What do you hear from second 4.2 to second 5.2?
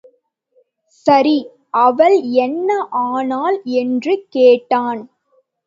கேட்டான்.